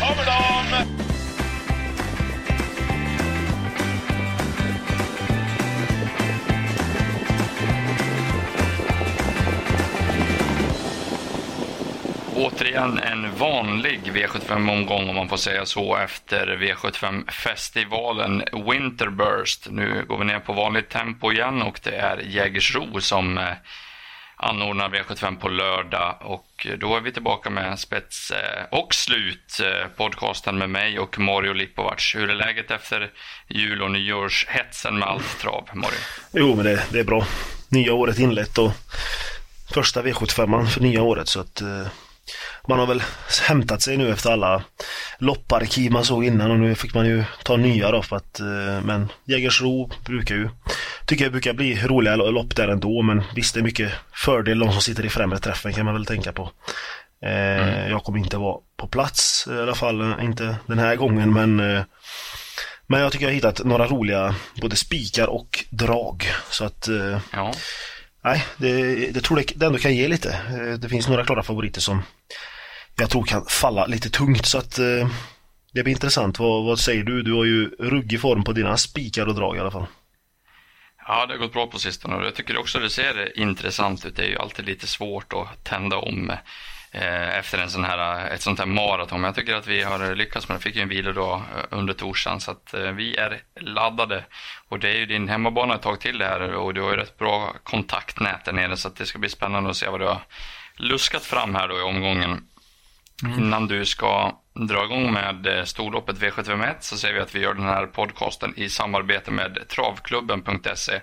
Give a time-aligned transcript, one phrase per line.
[0.00, 0.38] kommer de!
[12.36, 19.66] Återigen en vanlig V75-omgång om man får säga så efter V75-festivalen Winterburst.
[19.70, 23.44] Nu går vi ner på vanligt tempo igen och det är Jägersro som eh,
[24.38, 29.60] anordnar V75 på lördag och eh, då är vi tillbaka med spets eh, och slut
[29.60, 32.12] eh, podcasten med mig och Mario Lipovac.
[32.14, 33.10] Hur är läget efter
[33.48, 35.98] jul och nyårshetsen med allt trav, Mario?
[36.32, 37.26] Jo, men det, det är bra.
[37.68, 38.70] Nya året inlett och
[39.74, 41.86] första V75 för nya året så att eh,
[42.68, 43.02] man har väl
[43.48, 44.62] hämtat sig nu efter alla
[45.18, 48.80] lopparkiv man såg innan och nu fick man ju ta nya då för att eh,
[48.84, 50.48] men Jägersro brukar ju
[51.06, 54.72] tycker jag brukar bli roliga lopp där ändå men visst det är mycket fördel de
[54.72, 56.50] som sitter i främre träffen kan man väl tänka på.
[57.22, 57.90] Eh, mm.
[57.90, 61.82] Jag kommer inte vara på plats i alla fall inte den här gången men eh,
[62.86, 66.88] men jag tycker jag har hittat några roliga både spikar och drag så att
[67.32, 67.52] ja.
[68.24, 70.36] Nej, det, det tror jag det ändå kan ge lite.
[70.80, 72.02] Det finns några klara favoriter som
[72.98, 75.08] jag tror kan falla lite tungt så att eh,
[75.72, 76.38] det blir intressant.
[76.38, 77.22] Vad, vad, säger du?
[77.22, 79.86] Du har ju ruggig form på dina spikar och drag i alla fall.
[81.06, 84.16] Ja, det har gått bra på sistone och jag tycker också det ser intressant ut.
[84.16, 86.30] Det är ju alltid lite svårt att tända om
[86.92, 89.20] eh, efter en sån här, ett sånt här maraton.
[89.20, 90.62] Men jag tycker att vi har lyckats med det.
[90.62, 94.24] Fick ju en vilodag eh, under torsdagen så att eh, vi är laddade.
[94.68, 96.96] Och det är ju din hemmabana ett tag till det här och du har ju
[96.96, 100.06] rätt bra kontaktnät där nere så att det ska bli spännande att se vad du
[100.06, 100.20] har
[100.76, 102.48] luskat fram här då i omgången.
[103.24, 103.38] Mm.
[103.38, 107.54] Innan du ska dra igång med eh, storloppet V751 så säger vi att vi gör
[107.54, 111.00] den här podcasten i samarbete med travklubben.se.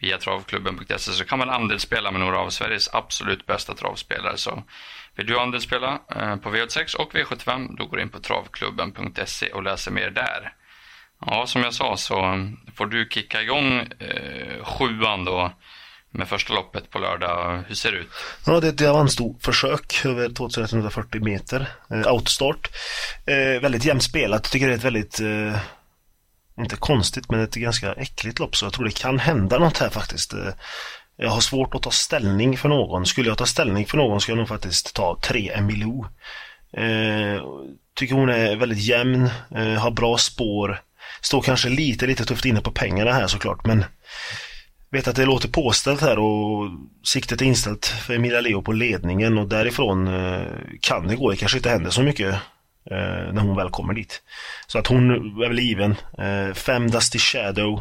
[0.00, 4.36] Via travklubben.se så kan man andelsspela med några av Sveriges absolut bästa travspelare.
[4.36, 4.62] Så
[5.14, 9.62] vill du andelsspela eh, på V86 och V75 då går du in på travklubben.se och
[9.62, 10.52] läser mer där.
[11.26, 15.52] Ja, som jag sa så får du kicka igång eh, sjuan då
[16.10, 17.64] med första loppet på lördag.
[17.68, 18.08] Hur ser det ut?
[18.46, 21.66] Ja, det är ett Avansto-försök över 2140 meter.
[21.90, 22.70] Eh, autostart.
[23.26, 24.44] Eh, väldigt jämnt spelat.
[24.44, 25.58] Jag tycker det är ett väldigt, eh,
[26.58, 28.56] inte konstigt, men ett ganska äckligt lopp.
[28.56, 30.32] Så jag tror det kan hända något här faktiskt.
[30.32, 30.52] Eh,
[31.16, 33.06] jag har svårt att ta ställning för någon.
[33.06, 36.06] Skulle jag ta ställning för någon ska jag nog faktiskt ta 3 Emilio.
[36.72, 37.42] Eh,
[37.94, 40.80] tycker hon är väldigt jämn, eh, har bra spår.
[41.20, 43.84] Står kanske lite, lite tufft inne på pengarna här såklart, men
[44.90, 46.70] vet att det låter påställt här och
[47.04, 50.46] siktet är inställt för Emilia Leo på ledningen och därifrån eh,
[50.80, 51.30] kan det gå.
[51.30, 52.34] Det kanske inte händer så mycket
[52.90, 54.22] eh, när hon väl kommer dit.
[54.66, 55.94] Så att hon är väl given.
[56.18, 57.80] Eh, fem Dusty Shadow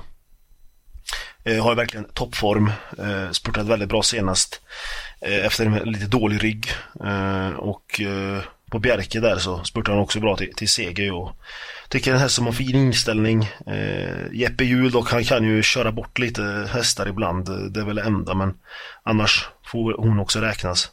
[1.62, 2.72] har verkligen toppform.
[3.32, 4.62] spurtat väldigt bra senast
[5.22, 6.68] efter en lite dålig rygg.
[7.58, 8.02] och
[8.72, 11.12] på Bjerke där så spurtade han också bra till, till seger.
[11.12, 11.36] Och
[11.90, 13.44] tycker den här som har fin inställning.
[13.68, 17.74] Eh, Jeppe Hjul dock, han kan ju köra bort lite hästar ibland.
[17.74, 18.54] Det är väl det enda, men
[19.04, 20.92] annars får hon också räknas.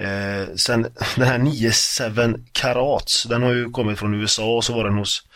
[0.00, 4.84] Eh, sen den här 9-7 Karats, den har ju kommit från USA och så var
[4.84, 5.26] den hos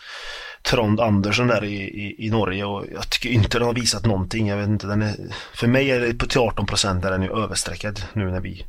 [0.61, 4.47] Trond Andersen där i, i, i, Norge och jag tycker inte den har visat någonting.
[4.47, 5.15] Jag vet inte, den är,
[5.53, 8.65] för mig är det på till 18 procent där den är överstreckad nu när vi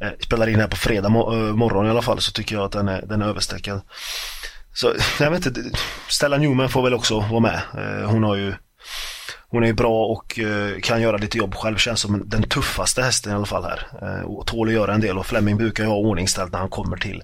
[0.00, 2.64] eh, spelar in här på fredag mo- eh, morgon i alla fall så tycker jag
[2.64, 3.80] att den är, den är överstreckad.
[4.72, 5.64] Så jag vet inte,
[6.08, 7.60] Stella Newman får väl också vara med.
[7.74, 8.54] Eh, hon har ju
[9.48, 11.76] hon är bra och eh, kan göra lite jobb själv.
[11.76, 13.86] Känns som den tuffaste hästen i alla fall här.
[14.02, 16.68] Eh, och tål att göra en del och Fleming brukar ju ha ordningställt när han
[16.68, 17.22] kommer till,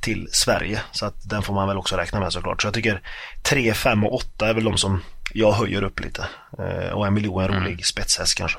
[0.00, 0.80] till Sverige.
[0.92, 2.62] Så att den får man väl också räkna med såklart.
[2.62, 3.00] Så jag tycker
[3.42, 6.26] 3, 5 och 8 är väl de som jag höjer upp lite.
[6.92, 7.82] Och en miljon är en rolig mm.
[7.82, 8.58] spetshäst kanske.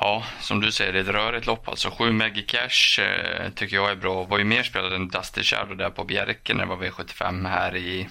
[0.00, 1.90] Ja, som du säger, det är ett rörigt lopp alltså.
[1.90, 4.24] 7 Meggy Cash eh, tycker jag är bra.
[4.24, 7.76] Var ju mer spelad än Dusty Shadow där på Bjerke när det var V75 här
[7.76, 8.08] i,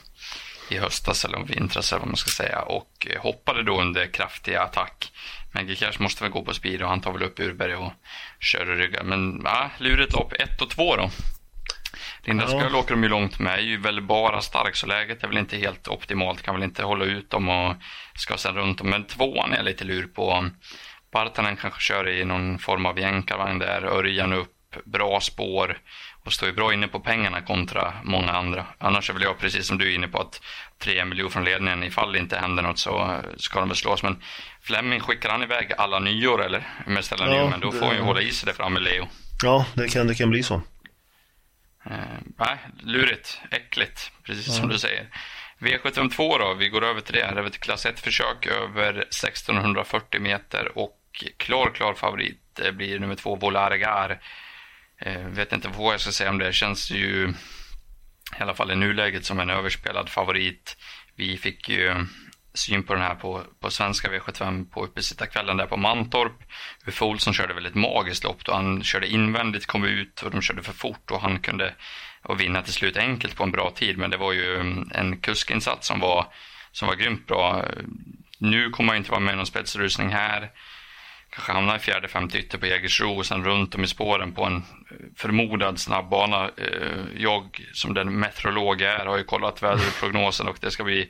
[0.70, 2.62] i höstas eller vintras eller vad man ska säga.
[2.62, 5.12] Och eh, hoppade då under kraftig attack.
[5.52, 7.94] Meggy Cash måste väl gå på speed och han tar väl upp Urberg och
[8.40, 9.04] kör och ryggar.
[9.04, 10.34] Men ja, lurigt lopp.
[10.34, 11.10] 1 och 2 då.
[12.24, 12.78] Linda ja.
[12.78, 15.58] Åker de ju långt med, är ju väl bara stark så läget är väl inte
[15.58, 17.76] helt optimalt, kan väl inte hålla ut dem och
[18.16, 18.90] ska sen runt dem.
[18.90, 20.50] Men tvåan är lite lur på
[21.16, 25.78] Partanen kanske kör i någon form av jänkarvagn där, Örjan upp, bra spår
[26.24, 28.66] och står ju bra inne på pengarna kontra många andra.
[28.78, 30.42] Annars är väl jag precis som du är inne på att
[30.80, 34.04] 3 miljoner från ledningen, ifall det inte händer något så ska de väl slås.
[34.04, 34.22] Men
[34.62, 36.68] Flemming, skickar han iväg alla nyår eller?
[36.86, 39.08] Med Stella ja, men då får han ju hålla i sig där framme, Leo.
[39.44, 40.62] Ja, det kan, det kan bli så.
[41.86, 41.98] Eh,
[42.38, 44.54] nej, lurigt, äckligt, precis ja.
[44.54, 45.10] som du säger.
[45.60, 47.32] V752 då, vi går över till det.
[47.36, 51.02] Det är ett klass 1-försök över 1640 meter och
[51.38, 54.22] klar, klar favorit eh, blir nummer två Volargar.
[54.98, 56.54] Eh, vet inte vad jag ska säga om det.
[56.54, 57.34] Känns ju
[58.40, 60.78] i alla fall i nuläget som en överspelad favorit.
[61.16, 62.04] Vi fick ju eh,
[62.54, 66.44] syn på den här på, på svenska V75 på uppesittarkvällen där på Mantorp.
[66.88, 70.64] Uffe Olsson körde väldigt magiskt lopp då han körde invändigt, kom ut och de körde
[70.64, 71.74] för fort och han kunde
[72.24, 73.98] och vinna till slut enkelt på en bra tid.
[73.98, 76.28] Men det var ju mm, en kuskinsats som var,
[76.72, 77.66] som var grymt bra.
[78.38, 80.52] Nu kommer han inte vara med i någon spetsrusning här.
[81.36, 84.44] Kanske hamna i fjärde, femte ytter på Jägersro och sen runt om i spåren på
[84.44, 84.62] en eh,
[85.18, 86.50] förmodad snabbbana.
[86.58, 91.10] Eh, jag som den meteorolog jag är har ju kollat väderprognosen och det ska bli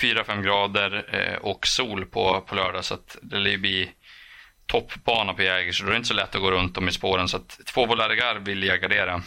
[0.00, 3.90] 4-5 grader eh, och sol på, på lördag så att det lär bli
[4.66, 5.84] toppbana på Jägersro.
[5.84, 7.60] Det då är det inte så lätt att gå runt om i spåren så att
[7.66, 9.22] två Volargar vill jag gardera.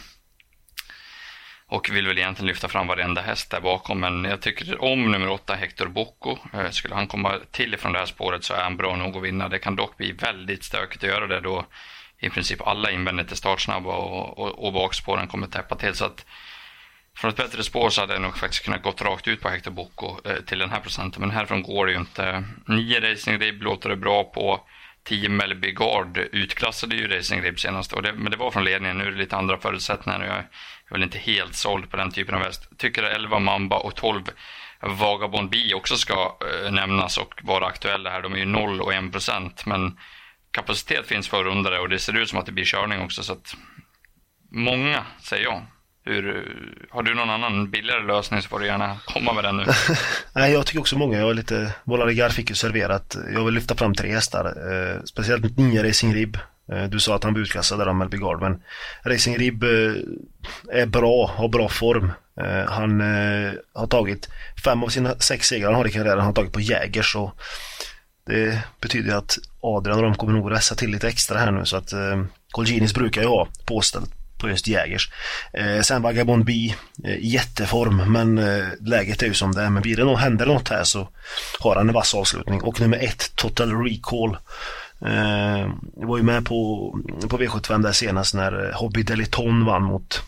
[1.69, 5.29] Och vill väl egentligen lyfta fram varenda häst där bakom men jag tycker om nummer
[5.29, 6.37] 8 Hector Bocco.
[6.53, 9.23] Eh, skulle han komma till ifrån det här spåret så är han bra nog att
[9.23, 9.49] vinna.
[9.49, 11.65] Det kan dock bli väldigt stökigt att göra det då
[12.19, 15.93] i princip alla invändigt är startsnabba och, och, och bakspåren kommer täppa till.
[15.93, 16.25] Så att
[17.15, 19.71] från ett bättre spår så hade jag nog faktiskt kunnat gått rakt ut på Hector
[19.71, 21.21] Bocco eh, till den här procenten.
[21.21, 22.43] Men härifrån går det ju inte.
[22.65, 24.67] Nio Racing Rib låter det bra på.
[25.07, 27.93] 10 Melby Guard utklassade ju Racing Rib senast.
[27.93, 28.97] Och det, men det var från ledningen.
[28.97, 30.25] Nu är det lite andra förutsättningar.
[30.25, 32.69] Jag är väl inte helt såld på den typen av häst.
[32.77, 34.23] Tycker 11 Mamba och 12
[34.81, 38.21] Vagabond B också ska eh, nämnas och vara aktuella här.
[38.21, 39.65] De är ju 0 och 1 procent.
[39.65, 39.97] Men
[40.51, 43.23] kapacitet finns för rundare och det ser ut som att det blir körning också.
[43.23, 43.55] Så att
[44.51, 45.61] många, säger jag.
[46.07, 46.55] Hur,
[46.89, 49.65] har du någon annan billigare lösning så får du gärna komma med den nu.
[50.33, 51.17] Nej, jag tycker också många.
[51.17, 53.17] Jag är lite, Volarigar fick ju serverat.
[53.33, 54.45] Jag vill lyfta fram tre hästar.
[54.45, 56.37] Eh, speciellt Nia Racing Rib.
[56.71, 58.61] Eh, du sa att han blev utklassad där av Melby Gard, men
[59.03, 62.11] Racing Rib eh, är bra, har bra form.
[62.41, 64.29] Eh, han eh, har tagit
[64.63, 67.41] fem av sina sex segrar han har i karriären, han har tagit på Jägers och
[68.25, 71.77] det betyder att Adrian och de kommer nog ressa till lite extra här nu så
[71.77, 75.11] att eh, Colginis brukar ju ha påställt på just Jägers.
[75.53, 76.73] Eh, sen Vagabond B,
[77.03, 79.69] eh, jätteform men eh, läget är ju som det är.
[79.69, 81.07] Men blir det något, händer något här så
[81.59, 82.61] har han en vass avslutning.
[82.61, 84.37] Och nummer ett, Total Recall.
[85.05, 86.91] Eh, jag var ju med på,
[87.29, 90.23] på V75 där senast när eh, Hobby Deliton vann mot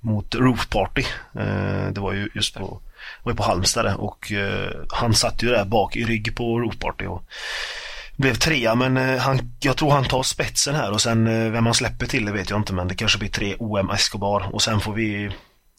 [0.00, 1.04] mot Roof Party.
[1.34, 2.80] Eh, det var ju just på,
[3.22, 6.78] var ju på Halmstad och eh, han satt ju där bak i rygg på Roof
[6.78, 7.06] Party.
[7.06, 7.24] Och,
[8.18, 11.66] blev trea men eh, han, jag tror han tar spetsen här och sen eh, vem
[11.66, 14.62] han släpper till det vet jag inte men det kanske blir tre OM Escobar och
[14.62, 15.30] sen får vi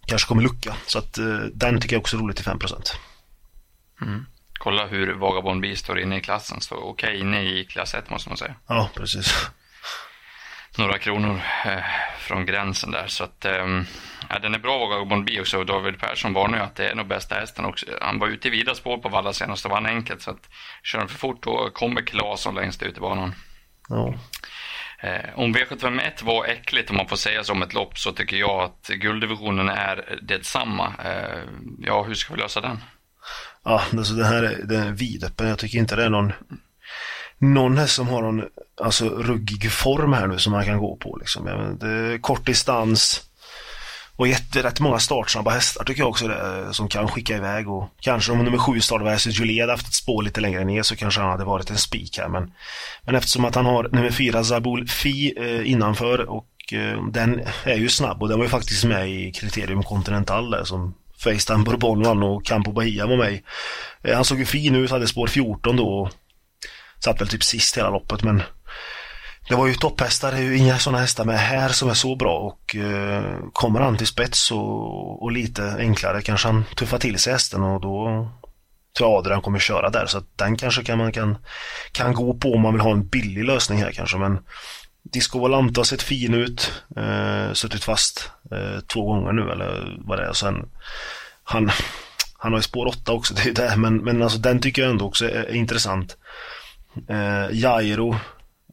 [0.09, 0.75] kanske kommer lucka.
[0.85, 2.91] Så att eh, den tycker jag också är rolig till 5%.
[4.01, 4.25] Mm.
[4.59, 6.61] Kolla hur Vagabond B står inne i klassen.
[6.61, 8.55] Står okej okay, inne i klass 1 måste man säga.
[8.67, 9.33] Ja, precis.
[10.79, 11.83] Några kronor eh,
[12.19, 13.07] från gränsen där.
[13.07, 13.81] Så att, eh,
[14.29, 15.63] ja, den är bra Vagabond B också.
[15.63, 17.85] David Persson varnar ju att det är nog bästa hästen också.
[18.01, 20.21] Han var ute i vida spår på Valla senast och vann enkelt.
[20.21, 20.49] Så att
[20.83, 23.33] kör han för fort då kommer Claesson längst ut i banan.
[23.89, 24.13] Ja.
[24.99, 28.37] Eh, om V751 var äckligt om man får säga så om ett lopp så tycker
[28.37, 30.93] jag att gulddivisionen är detsamma.
[31.05, 31.39] Eh,
[31.79, 32.77] ja, hur ska vi lösa den?
[33.63, 35.47] Ja, alltså den här är, den är vidöppen.
[35.47, 36.33] Jag tycker inte det är någon
[37.39, 38.43] någon häst som har någon
[38.81, 41.17] alltså, ruggig form här nu som man kan gå på.
[41.17, 41.45] Liksom.
[41.79, 43.29] det är kort distans
[44.19, 47.69] och jätte, många startsnabba hästar tycker jag också det, som kan skicka iväg.
[47.69, 50.83] Och kanske om nummer sju startade hästen Julie hade haft ett spår lite längre ner
[50.83, 52.27] så kanske han hade varit en spik här.
[52.27, 52.51] Men,
[53.05, 57.75] men eftersom att han har nummer fyra Zabul Fi eh, innanför och eh, den är
[57.75, 62.03] ju snabb och den var ju faktiskt med i Kriterium Continental där som Facetime Bourbon
[62.03, 63.41] vann och Campo Bahia var med i.
[64.03, 66.09] Eh, han såg ju fin ut, hade spår 14 då
[67.03, 68.43] Satt väl typ sist hela loppet men
[69.49, 72.15] det var ju topphästar, det är ju inga sådana hästar med här som är så
[72.15, 77.19] bra och eh, kommer han till spets och, och, lite enklare kanske han tuffar till
[77.19, 78.29] sig hästen och då
[78.97, 81.37] tror jag Adrian kommer köra där så att den kanske kan man kan,
[81.91, 84.39] kan gå på om man vill ha en billig lösning här kanske men
[85.03, 90.17] Disco Volante har sett fin ut, eh, suttit fast eh, två gånger nu eller vad
[90.17, 90.69] det är och sen
[91.43, 91.71] han,
[92.37, 94.91] han har ju spår 8 också, det är det men, men alltså den tycker jag
[94.91, 96.17] ändå också är, är intressant.
[97.07, 98.13] Eh, Jairo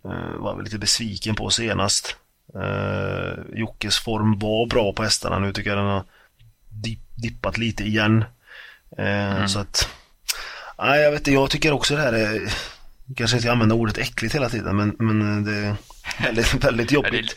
[0.05, 2.17] eh, var väl lite besviken på senast.
[2.55, 5.39] Eh, Jockes form var bra på hästarna.
[5.39, 6.05] Nu tycker jag den har
[7.15, 8.25] dippat lite igen.
[8.99, 9.49] Eh, mm.
[9.49, 9.89] Så att,
[10.79, 12.53] nej jag vet inte, jag tycker också det här är,
[13.17, 15.77] kanske inte jag använder ordet äckligt hela tiden men, men det är
[16.23, 17.35] väldigt, väldigt jobbigt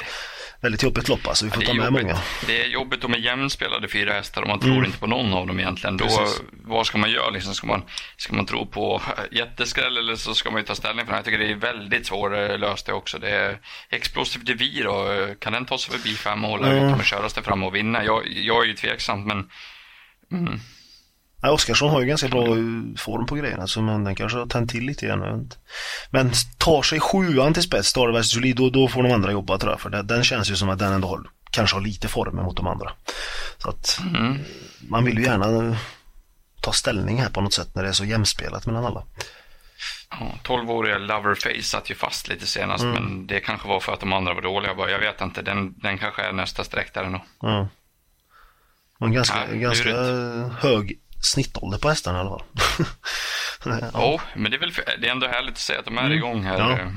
[0.61, 1.45] väldigt jobbigt lopp alltså.
[1.45, 2.03] Vi får ta med jobbigt.
[2.03, 2.19] många.
[2.47, 4.85] Det är jobbigt om är jämnspelade fyra hästar och man tror mm.
[4.85, 5.97] inte på någon av dem egentligen.
[5.97, 7.53] Då, vad ska man göra liksom?
[7.53, 7.83] Ska man,
[8.17, 9.01] ska man tro på
[9.31, 11.17] jätteskräll eller så ska man ju ta ställning för det.
[11.17, 13.19] Jag tycker det är väldigt svårlöst det också.
[13.19, 16.91] Det är Explosive Devir och kan den ta sig förbi fem hål eller mm.
[16.91, 18.05] kommer köras där fram och vinna?
[18.05, 19.49] Jag, jag är ju tveksam men
[20.31, 20.59] mm.
[21.41, 22.45] Nej, Oskarsson har ju ganska bra
[22.97, 25.49] form på grejerna så men den kanske har tänt till lite grann.
[26.09, 29.71] Men tar sig sjuan till spets, vs Jolie, då, då får de andra jobba tror
[29.71, 29.81] jag.
[29.81, 32.57] För det, den känns ju som att den ändå har, kanske har lite form mot
[32.57, 32.91] de andra.
[33.57, 34.37] Så att mm.
[34.79, 35.77] man vill ju gärna
[36.61, 39.03] ta ställning här på något sätt när det är så jämspelat mellan alla.
[40.09, 42.95] Ja, 12-åriga Loverface satt ju fast lite senast mm.
[42.95, 44.91] men det kanske var för att de andra var dåliga bara.
[44.91, 47.21] Jag vet inte, den, den kanske är nästa streck där nog.
[47.41, 47.67] Ja.
[48.99, 49.89] En ganska, ja, ganska
[50.59, 52.45] hög snittålder på hästarna i alla fall.
[53.93, 54.15] ja.
[54.15, 56.17] Oh, men det är väl det är ändå härligt att se att de är mm.
[56.17, 56.71] igång här ja.
[56.71, 56.89] Eh,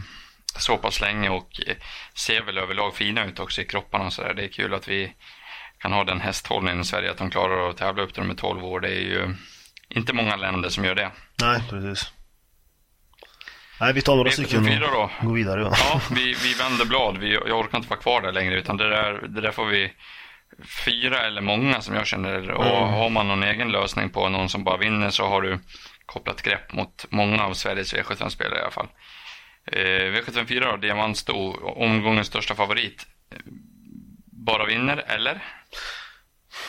[0.58, 1.76] så pass länge och eh,
[2.14, 4.34] ser väl överlag fina ut också i kropparna och sådär.
[4.34, 5.12] Det är kul att vi
[5.78, 8.34] kan ha den hästhållningen i Sverige att de klarar att tävla upp till de är
[8.34, 8.80] 12 år.
[8.80, 9.34] Det är ju
[9.88, 11.10] inte många länder som gör det.
[11.42, 12.12] Nej, precis.
[13.80, 15.60] Nej, vi tar några stycken och går vidare.
[15.60, 17.18] Ja, ja vi, vi vänder blad.
[17.18, 19.92] Vi, jag orkar inte vara kvar där längre utan det där, det där får vi
[20.84, 22.50] fyra eller många som jag känner.
[22.50, 22.88] Och mm.
[22.88, 25.58] har man någon egen lösning på någon som bara vinner så har du
[26.06, 28.88] kopplat grepp mot många av Sveriges V75-spelare i alla fall.
[29.66, 33.06] Eh, V74 då, Diamantsto, omgångens största favorit.
[34.46, 35.42] Bara vinner, eller?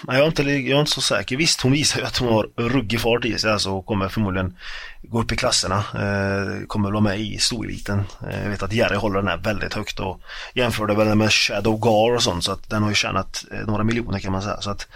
[0.07, 1.37] Nej, jag är, inte, jag är inte så säker.
[1.37, 4.57] Visst, hon visar ju att hon har ruggig fart i sig alltså, och kommer förmodligen
[5.03, 5.77] gå upp i klasserna.
[5.77, 8.03] Eh, kommer vara med i storeliten.
[8.29, 10.21] Eh, jag vet att Jerry håller den här väldigt högt och
[10.53, 13.83] jämförde väl med Shadow Gar och sånt så att den har ju tjänat eh, några
[13.83, 14.61] miljoner kan man säga.
[14.61, 14.87] Så att,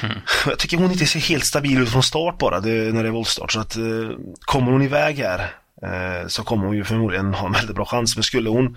[0.00, 0.20] hmm.
[0.46, 3.12] Jag tycker hon inte ser helt stabil ut från start bara det, när det är
[3.12, 3.82] voltstart så att eh,
[4.40, 8.16] kommer hon iväg här eh, så kommer hon ju förmodligen ha en väldigt bra chans.
[8.16, 8.76] Men skulle hon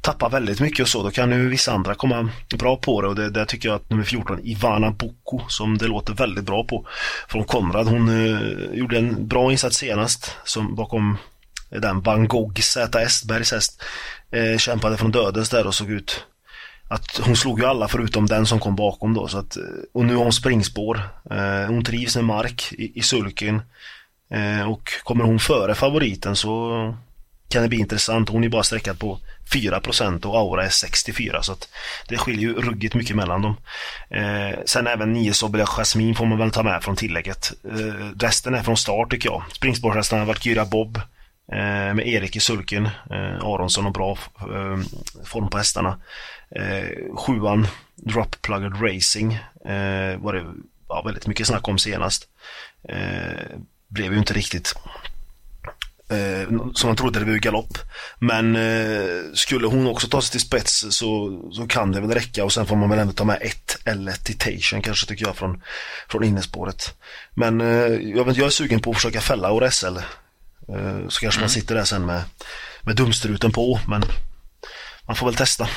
[0.00, 3.14] tappar väldigt mycket och så, då kan ju vissa andra komma bra på det och
[3.14, 6.86] det, där tycker jag att nummer 14, Ivana Boko, som det låter väldigt bra på,
[7.28, 11.16] från Konrad, hon eh, gjorde en bra insats senast som bakom
[11.70, 13.00] den Van Gogh Z.
[13.02, 13.82] Estbergs häst
[14.30, 16.24] eh, kämpade från dödens där och såg ut
[16.88, 20.04] att hon slog ju alla förutom den som kom bakom då så att, eh, och
[20.04, 21.00] nu har hon springspår.
[21.30, 23.62] Eh, hon trivs med mark i, i sulken
[24.30, 26.94] eh, och kommer hon före favoriten så
[27.50, 28.28] kan det bli intressant.
[28.28, 29.18] Hon är bara sträckad på
[29.54, 31.68] 4% och Aura är 64 så att
[32.08, 33.56] det skiljer ju ruggigt mycket mellan dem.
[34.10, 37.52] Eh, sen även 9 Sobel Jasmin får man väl ta med från tillägget.
[37.64, 39.42] Eh, resten är från start tycker jag.
[39.52, 40.96] Springspårshästarna Valkyria Bob
[41.52, 42.86] eh, med Erik i sulken.
[42.86, 44.78] Eh, Aronsson och bra eh,
[45.24, 46.00] form på hästarna.
[46.56, 47.66] Eh, sjuan
[47.96, 50.46] Drop Plugged Racing eh, var det
[50.88, 52.28] ja, väldigt mycket snack om senast.
[52.88, 53.56] Eh,
[53.88, 54.74] blev ju inte riktigt
[56.74, 57.78] som man trodde det var galopp.
[58.18, 62.44] Men eh, skulle hon också ta sig till spets så, så kan det väl räcka
[62.44, 65.62] och sen får man väl ändå ta med ett eller Titation kanske tycker jag från,
[66.08, 66.98] från innespåret.
[67.34, 67.66] Men eh,
[68.16, 69.96] jag, vet, jag är sugen på att försöka fälla och SL.
[69.96, 71.40] Eh, så kanske mm.
[71.40, 72.22] man sitter där sen med,
[72.82, 74.02] med dumstruten på men
[75.06, 75.68] man får väl testa.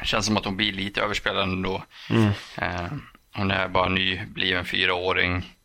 [0.00, 1.84] Det känns som att hon blir lite överspelad ändå.
[2.10, 2.30] Mm.
[2.56, 2.92] Eh,
[3.34, 5.56] hon är bara nybliven fyraåring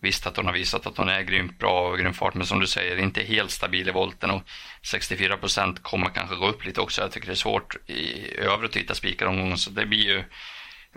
[0.00, 2.60] Visst att hon har visat att hon är grymt bra och grym fart, men som
[2.60, 4.42] du säger, inte helt stabil i volten och
[4.82, 7.00] 64 procent kommer kanske gå upp lite också.
[7.00, 10.24] Jag tycker det är svårt i övrigt att hitta spikar omgången, så det blir ju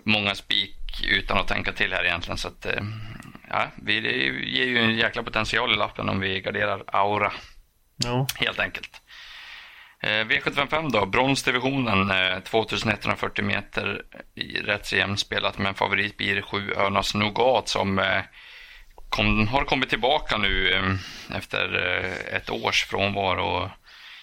[0.04, 2.38] många spik utan att tänka till här egentligen.
[2.38, 2.82] Så att, eh,
[3.48, 3.94] ja, vi
[4.56, 7.32] ger ju en jäkla potential i lappen om vi garderar Aura.
[7.96, 8.26] Ja.
[8.36, 9.00] Helt enkelt.
[10.02, 14.02] Eh, V755 då, bronsdivisionen 2140 eh, meter,
[14.64, 17.98] rätt så jämspelat, men favorit blir 7 Örnas Nougat som
[19.12, 23.70] kom, har kommit tillbaka nu eh, efter eh, ett års frånvaro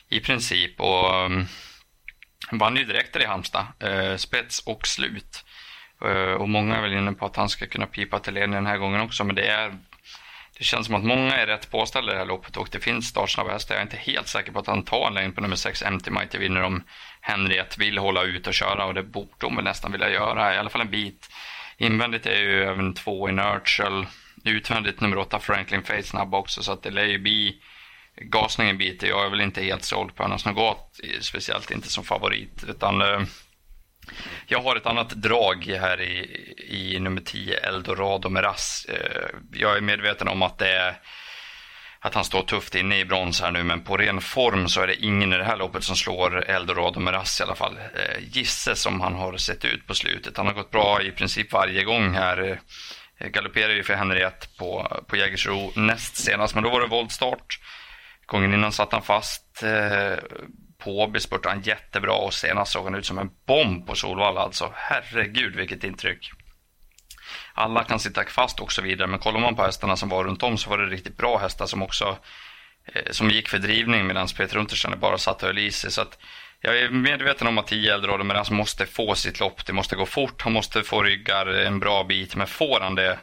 [0.09, 1.45] i princip och mm,
[2.51, 5.45] vann ju direkt där i Halmstad, eh, spets och slut.
[6.39, 8.77] Och många är väl inne på att han ska kunna pipa till ledning den här
[8.77, 9.73] gången också, men det är
[10.57, 13.07] det känns som att många är rätt påställda i det här loppet och det finns
[13.07, 13.75] startsnabba hästar.
[13.75, 16.09] Jag är inte helt säker på att han tar en längd på nummer 6, MT
[16.09, 16.83] Mighty vinner om
[17.21, 20.57] Henriette vill hålla ut och köra och det borde hon väl nästan vilja göra, i
[20.57, 21.29] alla fall en bit.
[21.77, 24.07] Invändigt är ju även två Inertial
[24.43, 27.61] utvändigt nummer åtta Franklin Faith snabb också så att det lär ju bli
[28.21, 29.07] gasningen biter.
[29.07, 33.21] Jag är väl inte helt såld på Hennes Nougat, speciellt inte som favorit utan eh,
[34.47, 38.85] jag har ett annat drag här i, i nummer 10 Eldorado Meras.
[38.89, 40.99] Eh, jag är medveten om att det är
[42.01, 44.87] att han står tufft inne i brons här nu, men på ren form så är
[44.87, 47.77] det ingen i det här loppet som slår Eldorado Meras i alla fall.
[47.77, 50.37] Eh, gisse som han har sett ut på slutet.
[50.37, 52.51] Han har gått bra i princip varje gång här.
[52.51, 52.57] Eh,
[53.19, 57.59] Eh, Galopperade ju för Henriette på, på Jägersro näst senast, men då var det voltstart.
[58.25, 59.63] Gången innan satt han fast.
[59.63, 60.17] Eh,
[60.77, 64.41] på Åby spurtade han jättebra och senast såg han ut som en bomb på Solvalla.
[64.41, 66.31] Alltså herregud vilket intryck.
[67.53, 70.43] Alla kan sitta fast och så vidare, men kollar man på hästarna som var runt
[70.43, 72.17] om så var det riktigt bra hästar som också
[72.85, 75.91] eh, som gick för drivning medan Peter Untersteiner bara satt och höll i sig.
[75.91, 76.19] Så att
[76.61, 79.65] jag är medveten om att 10 Eldorado men han måste få sitt lopp.
[79.65, 82.35] Det måste gå fort, han måste få ryggar en bra bit.
[82.35, 83.19] Men får han det,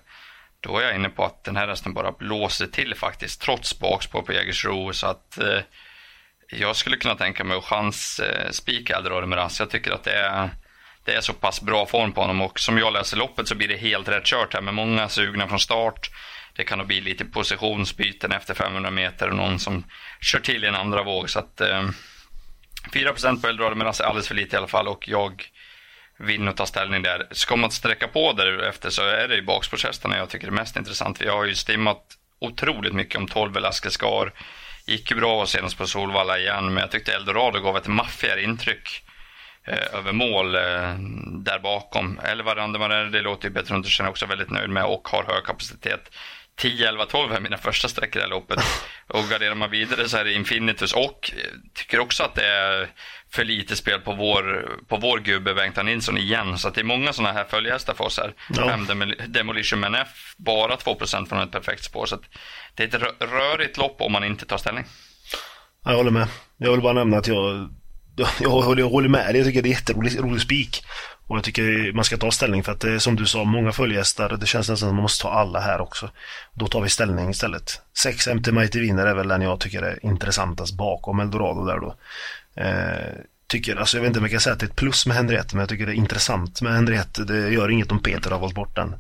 [0.61, 4.23] då är jag inne på att den här hästen bara blåser till faktiskt, trots bakspår
[4.23, 4.93] på Jägersro.
[4.93, 5.61] Så att eh,
[6.50, 9.61] jag skulle kunna tänka mig att chansspika eh, Eldorado Meras.
[9.61, 10.50] Jag tycker att det är,
[11.05, 13.69] det är så pass bra form på honom och som jag läser loppet så blir
[13.69, 16.11] det helt rätt kört här med många sugna från start.
[16.55, 19.85] Det kan nog bli lite positionsbyten efter 500 meter och någon som
[20.21, 21.31] kör till i en andra våg.
[21.31, 21.88] Så att, eh,
[22.93, 25.43] 4% på Eldorado men är alldeles för lite i alla fall och jag
[26.19, 27.26] vill nog ta ställning där.
[27.31, 31.21] Ska man sträcka på därefter så är det ju bakspårshästarna jag tycker är mest intressant.
[31.21, 32.02] Vi har ju stimmat
[32.38, 34.33] otroligt mycket om 12 Velasquez Gar
[34.87, 39.05] gick ju bra senast på Solvalla igen, men jag tyckte Eldorado gav ett maffigare intryck
[39.64, 40.95] eh, över mål eh,
[41.45, 42.21] där bakom.
[42.25, 46.11] 11 Randemarer, det låter ju bättre Untersen också väldigt nöjd med och har hög kapacitet.
[46.57, 48.59] 10, 11, 12 är mina första sträckor i det här loppet.
[49.07, 51.43] Och garderar man vidare så är det Infinitus och eh,
[51.75, 52.89] tycker också att det är
[53.31, 56.59] för lite spel på vår, på vår gubbe Bengtan Nilsson igen.
[56.59, 58.35] Så att det är många sådana här följehästar för oss här.
[58.49, 58.69] Ja.
[58.69, 62.07] Fem Demolition Man F, bara 2% från ett perfekt spår.
[62.07, 62.19] Så
[62.75, 64.85] det är ett rörigt lopp om man inte tar ställning.
[65.85, 66.29] Jag håller med.
[66.57, 67.71] Jag vill bara nämna att jag,
[68.17, 69.37] jag, jag, håller, jag håller med dig.
[69.37, 70.85] Jag tycker det är jätterolig rolig spik.
[71.26, 73.73] Och jag tycker man ska ta ställning för att det är som du sa, många
[73.73, 74.37] följehästar.
[74.40, 76.11] Det känns nästan som att man måste ta alla här också.
[76.54, 77.80] Då tar vi ställning istället.
[78.02, 81.95] 6 MT Mighty Winner är väl den jag tycker är intressantast bakom Eldorado där då.
[82.62, 85.06] Eh, tycker, alltså jag vet inte om jag kan säga att det är ett plus
[85.06, 87.25] med Henriette, men jag tycker det är intressant med Henriette.
[87.25, 88.95] Det gör inget om Peter har valt bort den.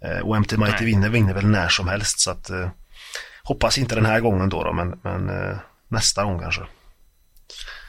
[0.00, 2.68] Eh, och MT Mighty vinner, vinner väl när som helst, så att eh,
[3.42, 5.56] hoppas inte den här gången då, då men, men eh,
[5.88, 6.62] nästa gång kanske.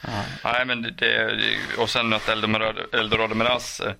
[0.06, 1.38] Ja, nej, men det,
[1.78, 3.92] och sen att Eldorado Meras, eh,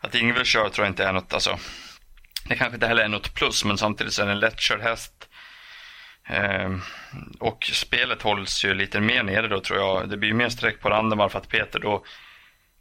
[0.00, 1.58] att Ingvar kör tror jag inte är något, alltså,
[2.48, 5.28] det kanske inte heller är något plus, men samtidigt så är det en lättkörd häst
[6.28, 6.70] Eh,
[7.38, 10.08] och spelet hålls ju lite mer nere då tror jag.
[10.08, 12.04] Det blir mer streck på Randemar för att Peter då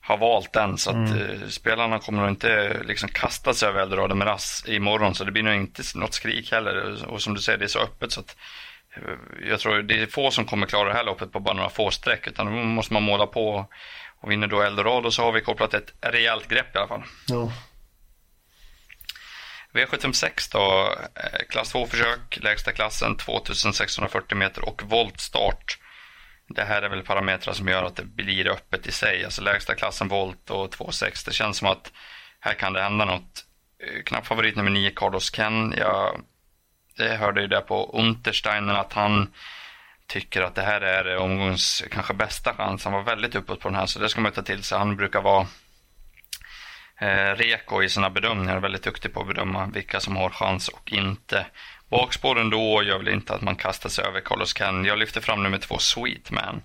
[0.01, 0.77] har valt den.
[0.77, 1.41] Så att mm.
[1.41, 5.15] eh, spelarna kommer nog inte liksom kasta sig över Eldorado Meras imorgon.
[5.15, 7.05] Så det blir nog inte något skrik heller.
[7.07, 8.37] Och som du säger, det är så öppet så att
[9.49, 11.91] jag tror det är få som kommer klara det här loppet på bara några få
[11.91, 12.27] streck.
[12.27, 13.69] Utan då måste man måla på.
[14.21, 17.03] Och vinner då Eldorado så har vi kopplat ett rejält grepp i alla fall.
[17.27, 17.51] Ja.
[19.73, 25.77] V756 då, eh, klass 2-försök, lägsta klassen 2640 meter och voltstart.
[26.47, 29.25] Det här är väl parametrar som gör att det blir öppet i sig.
[29.25, 31.25] Alltså lägsta klassen volt och 2,6.
[31.25, 31.91] Det känns som att
[32.39, 33.45] här kan det hända något.
[33.83, 35.73] Eh, knapp favorit nummer 9, Carlos Ken.
[35.77, 36.21] Jag
[36.97, 39.33] det hörde ju där på Untersteiner att han
[40.07, 42.83] tycker att det här är omgångens kanske bästa chans.
[42.83, 44.77] Han var väldigt uppåt på den här så det ska man ta till sig.
[44.77, 45.47] Han brukar vara
[47.01, 48.59] eh, Reko i sina bedömningar.
[48.59, 51.45] Väldigt duktig på att bedöma vilka som har chans och inte.
[51.89, 54.85] Bakspåren då gör väl inte att man kastar sig över Carlos Ken.
[54.85, 56.61] Jag lyfter fram nummer två, Sweetman.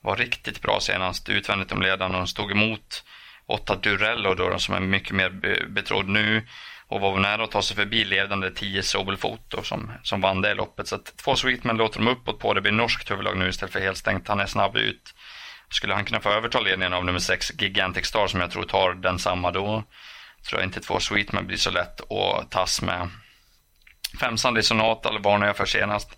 [0.00, 3.04] Var riktigt bra senast, utvändigt om ledaren och stod emot
[3.46, 5.30] åtta Durello då, som är mycket mer
[5.68, 6.46] betrodd nu
[6.88, 10.88] och var nära att ta sig förbi ledande 10 Sobelfoto som, som vann det loppet.
[10.88, 12.54] Så att två Sweetman låter de uppåt på.
[12.54, 14.28] Det blir norskt huvudlag nu istället för helstängt.
[14.28, 15.14] Han är snabb ut.
[15.70, 18.94] Skulle han kunna få överta ledningen av nummer 6 Gigantic Star som jag tror tar
[18.94, 19.84] densamma då
[20.48, 23.08] tror jag inte två Sweetman blir så lätt att tas med.
[24.20, 26.16] Fem Sunday Sonata varnade jag för senast.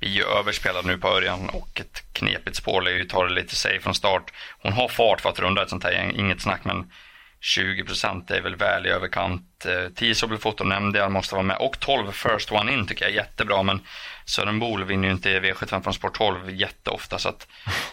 [0.00, 3.56] Blir ju överspelad nu på Örjan och ett knepigt spår lär ju ta det lite
[3.56, 4.32] safe från start.
[4.62, 6.90] Hon har fart för att runda ett sånt här gäng, inget snack men
[7.44, 9.66] 20 procent är väl väl i överkant.
[9.66, 11.56] Eh, 10 Sobelfoto nämnde jag, måste vara med.
[11.56, 13.62] Och 12 First One In tycker jag är jättebra.
[13.62, 13.80] Men
[14.26, 17.18] Sören Bol vinner ju inte V75 från Sport 12 jätteofta.
[17.18, 17.46] Så att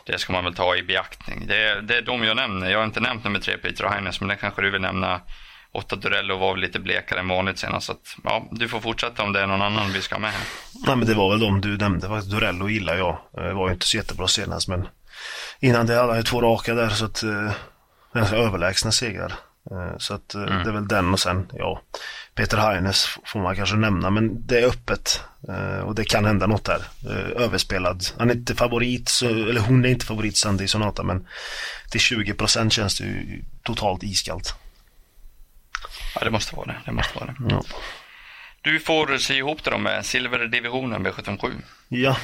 [0.06, 1.48] det ska man väl ta i beaktning.
[1.48, 2.70] Det är, det är de jag nämner.
[2.70, 4.20] Jag har inte nämnt nummer 3 Peter och Heines.
[4.22, 5.22] Men det kanske du vill nämna.
[5.72, 7.86] 8 Durello var väl lite blekare än vanligt senast.
[7.86, 10.32] Så att, ja, du får fortsätta om det är någon annan vi ska ha med
[10.32, 10.44] här.
[10.88, 12.22] Nej men det var väl de du nämnde.
[12.22, 13.18] Durello gillar jag.
[13.34, 14.68] Det eh, var ju inte så jättebra senast.
[14.68, 14.88] Men
[15.60, 16.90] innan det hade han ju två raka där.
[16.90, 17.52] Så att eh,
[18.20, 19.34] ganska överlägsna segrar.
[19.72, 20.64] Eh, så att eh, mm.
[20.64, 21.82] det är väl den och sen, ja,
[22.36, 25.24] Peter Heines får man kanske nämna, men det är öppet.
[25.48, 26.82] Eh, och det kan hända något där.
[27.36, 28.06] Överspelad.
[28.18, 31.28] Han är inte favorit, eller hon är inte favorit Sandy Sonata, men
[31.92, 34.56] till 20% känns det ju totalt iskallt.
[36.16, 36.78] Ja, det måste vara det.
[36.86, 37.36] Det måste vara det.
[37.50, 37.64] Ja.
[38.62, 41.52] Du får se ihop det då med silverdivisionen V757.
[41.88, 42.18] Ja,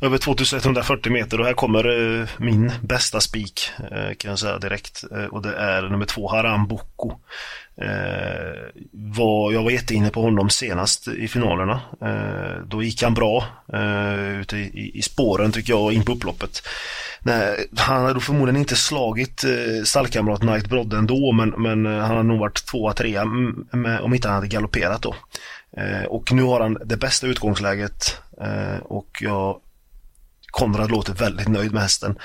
[0.00, 5.04] över 2140 meter och här kommer eh, min bästa spik eh, kan jag säga direkt.
[5.12, 7.12] Eh, och det är nummer två Haram Boko.
[7.82, 11.80] Eh, var, jag var jätteinne på honom senast i finalerna.
[12.02, 16.62] Eh, då gick han bra eh, ute i, i, spåren tycker jag, in på upploppet.
[17.22, 22.16] Nej, han hade förmodligen inte slagit eh, stallkamrat Knight Brodde ändå men, men eh, han
[22.16, 23.22] har nog varit tvåa, trea
[24.02, 25.14] om inte han hade galopperat då.
[25.76, 29.60] Eh, och nu har han det bästa utgångsläget eh, och jag
[30.50, 32.18] Konrad låter väldigt nöjd med hästen.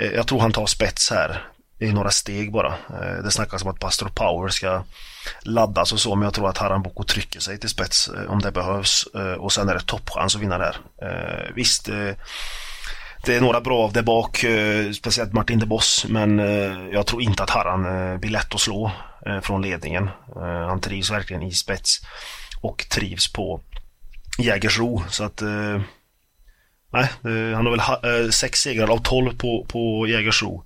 [0.00, 1.42] Eh, jag tror han tar spets här
[1.82, 2.68] i några steg bara.
[2.68, 4.84] Eh, det snackas om att Pastor Power ska
[5.42, 8.40] laddas och så, men jag tror att Haran Boko trycker sig till spets eh, om
[8.40, 9.06] det behövs.
[9.14, 10.76] Eh, och sen är det toppchans att vinna där.
[11.54, 11.86] Visst,
[13.24, 14.44] det är några bra av det bak,
[14.94, 16.38] speciellt Martin de Boss, men
[16.92, 18.92] jag tror inte att Harran blir lätt att slå
[19.42, 20.10] från ledningen.
[20.68, 22.00] Han trivs verkligen i spets
[22.62, 23.60] och trivs på
[24.38, 25.02] Jägersro.
[25.08, 25.80] Så att eh,
[26.92, 27.08] Nej,
[27.54, 30.64] han har väl ha, eh, sex segrar av tolv på, på Jägersro.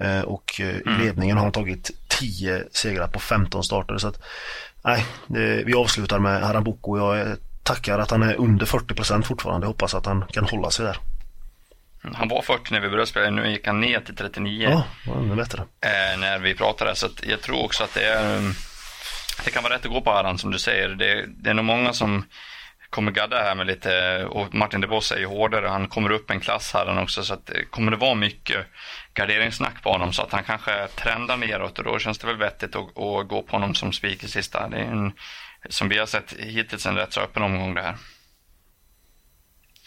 [0.00, 1.00] Eh, och eh, mm.
[1.00, 3.98] i ledningen har han tagit tio segrar på 15 starter.
[3.98, 4.22] Så att,
[4.84, 6.98] nej, det, vi avslutar med Harambuco.
[6.98, 9.64] Jag tackar att han är under 40% fortfarande.
[9.64, 10.98] Jag hoppas att han kan hålla sig där.
[12.14, 14.68] Han var 40 när vi började spela, nu gick han ner till 39.
[14.70, 15.58] Ja, ännu bättre.
[15.60, 18.52] Eh, när vi pratade, så jag tror också att det är
[19.46, 20.88] det kan vara rätt att gå på Aran som du säger.
[20.88, 22.24] Det, det är nog många som
[22.90, 26.30] kommer gadda här med lite, och Martin de Boss är ju hårdare, han kommer upp
[26.30, 28.66] en klass här också, så att kommer det vara mycket
[29.14, 32.76] garderingssnack på honom så att han kanske trendar neråt och då känns det väl vettigt
[32.76, 34.68] att, att gå på honom som spik i sista.
[34.68, 35.12] Det är en,
[35.68, 37.96] som vi har sett hittills en rätt så öppen omgång det här.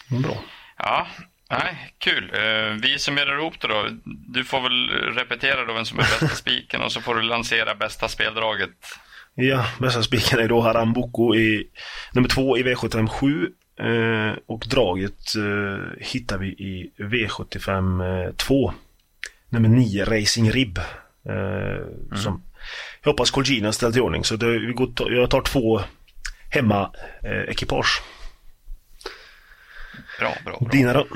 [0.08, 0.36] Bra.
[0.78, 1.06] Ja,
[1.50, 2.32] nej, kul.
[2.34, 3.88] Eh, vi summerar ihop det då.
[4.04, 7.74] Du får väl repetera då vem som är bästa spiken och så får du lansera
[7.74, 8.98] bästa speldraget.
[9.40, 11.68] Ja, bästa spiken är då Haram Boko i
[12.12, 13.48] nummer två i V75
[13.80, 18.72] eh, och draget eh, hittar vi i V75 2.
[19.48, 20.78] Nummer 9 Racing Rib.
[21.28, 22.16] Eh, mm.
[22.16, 22.42] som
[23.02, 25.80] jag hoppas Colgina ställt i ordning så det, vi går, jag tar två
[26.50, 26.90] hemma
[27.24, 28.02] eh, ekipage.
[30.18, 30.68] Bra, bra, bra.
[30.70, 31.06] Dina då?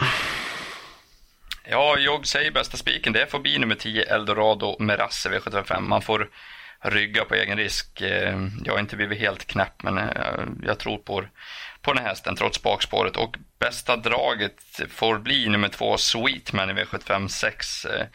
[1.70, 3.12] Ja, jag säger bästa spiken.
[3.12, 5.80] Det får bli nummer 10 Eldorado Merasse V75.
[5.80, 6.28] Man får
[6.84, 8.00] rygga på egen risk.
[8.00, 11.24] Eh, jag har inte blivit helt knäpp men eh, jag tror på,
[11.82, 13.16] på den här hästen trots bakspåret.
[13.16, 17.84] Och bästa draget får bli nummer två Sweetman i V75 6.
[17.84, 18.06] Eh,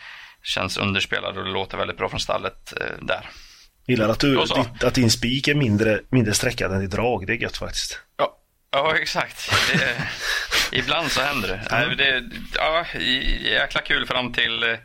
[0.44, 3.30] känns underspelad och det låter väldigt bra från stallet där.
[3.88, 4.46] Gillar att, du,
[4.84, 7.28] att din spik är mindre, mindre sträckad än ditt drag.
[7.28, 8.00] Det är gött faktiskt.
[8.18, 8.38] Ja,
[8.72, 9.52] ja exakt.
[9.72, 9.96] Det,
[10.78, 11.76] ibland så händer det.
[11.76, 11.98] Mm.
[11.98, 12.24] det
[12.56, 12.86] ja,
[13.42, 14.78] jäkla kul fram till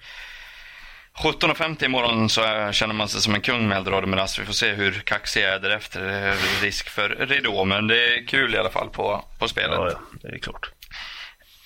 [1.23, 4.39] 17.50 imorgon så känner man sig som en kung med Eldorado Miras.
[4.39, 6.35] Vi får se hur kaxig jag är därefter.
[6.63, 9.79] Risk för ridå, men det är kul i alla fall på, på spelet.
[9.79, 10.71] Ja, ja, det är klart.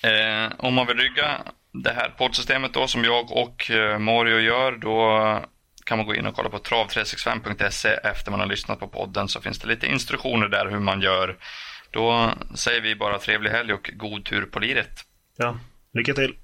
[0.02, 1.40] Eh, om man vill rygga
[1.72, 5.42] det här poddsystemet då som jag och eh, Mario gör, då
[5.84, 9.40] kan man gå in och kolla på trav365.se efter man har lyssnat på podden så
[9.40, 11.36] finns det lite instruktioner där hur man gör.
[11.90, 15.04] Då säger vi bara trevlig helg och god tur på liret.
[15.36, 15.58] Ja,
[15.92, 16.34] lycka till!